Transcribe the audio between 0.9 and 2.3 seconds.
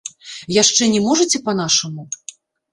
не можаце па-нашаму?